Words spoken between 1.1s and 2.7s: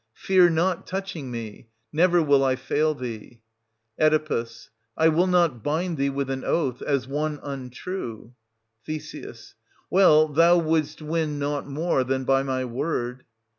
me; never will I